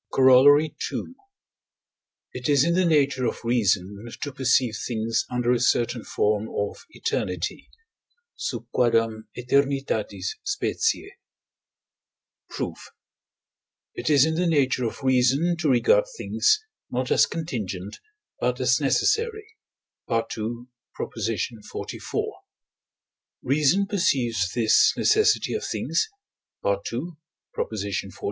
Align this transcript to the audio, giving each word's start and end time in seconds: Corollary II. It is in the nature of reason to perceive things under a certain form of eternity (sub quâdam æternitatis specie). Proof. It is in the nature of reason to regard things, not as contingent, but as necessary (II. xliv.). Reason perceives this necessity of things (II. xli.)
Corollary 0.11 0.75
II. 0.91 1.03
It 2.33 2.49
is 2.49 2.63
in 2.65 2.73
the 2.73 2.85
nature 2.87 3.27
of 3.27 3.43
reason 3.45 4.03
to 4.23 4.31
perceive 4.33 4.75
things 4.87 5.25
under 5.29 5.51
a 5.51 5.59
certain 5.59 6.03
form 6.03 6.49
of 6.49 6.79
eternity 6.89 7.69
(sub 8.35 8.65
quâdam 8.73 9.25
æternitatis 9.37 10.25
specie). 10.43 11.11
Proof. 12.49 12.89
It 13.93 14.09
is 14.09 14.25
in 14.25 14.33
the 14.33 14.47
nature 14.47 14.85
of 14.85 15.03
reason 15.03 15.55
to 15.59 15.69
regard 15.69 16.05
things, 16.17 16.59
not 16.89 17.11
as 17.11 17.27
contingent, 17.27 17.99
but 18.39 18.59
as 18.59 18.81
necessary 18.81 19.55
(II. 20.09 20.65
xliv.). 20.97 22.31
Reason 23.43 23.85
perceives 23.85 24.51
this 24.55 24.93
necessity 24.97 25.53
of 25.53 25.63
things 25.63 26.09
(II. 26.65 27.11
xli.) 27.55 28.09